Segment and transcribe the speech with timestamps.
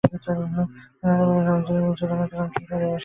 [0.03, 0.63] কিন্তু নানা
[1.01, 2.99] কারণে রমজানের মূল চেতনা থেকে অনেকটাই সরে আসি আমরা।